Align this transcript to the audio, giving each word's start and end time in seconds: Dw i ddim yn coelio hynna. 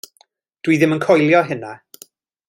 Dw 0.67 0.71
i 0.75 0.79
ddim 0.83 0.95
yn 0.97 1.03
coelio 1.03 1.43
hynna. 1.51 1.75